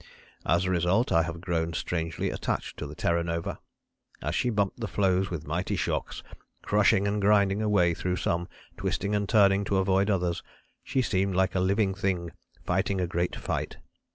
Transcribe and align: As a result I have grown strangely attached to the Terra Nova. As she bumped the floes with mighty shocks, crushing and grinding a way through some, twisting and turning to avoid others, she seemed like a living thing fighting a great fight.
As 0.47 0.65
a 0.65 0.71
result 0.71 1.11
I 1.11 1.21
have 1.21 1.41
grown 1.41 1.73
strangely 1.73 2.31
attached 2.31 2.75
to 2.77 2.87
the 2.87 2.95
Terra 2.95 3.23
Nova. 3.23 3.59
As 4.19 4.33
she 4.33 4.49
bumped 4.49 4.79
the 4.79 4.87
floes 4.87 5.29
with 5.29 5.45
mighty 5.45 5.75
shocks, 5.75 6.23
crushing 6.63 7.07
and 7.07 7.21
grinding 7.21 7.61
a 7.61 7.69
way 7.69 7.93
through 7.93 8.15
some, 8.15 8.47
twisting 8.77 9.13
and 9.13 9.29
turning 9.29 9.63
to 9.65 9.77
avoid 9.77 10.09
others, 10.09 10.41
she 10.83 11.03
seemed 11.03 11.35
like 11.35 11.53
a 11.53 11.59
living 11.59 11.93
thing 11.93 12.31
fighting 12.65 12.99
a 12.99 13.05
great 13.05 13.35
fight. 13.35 13.77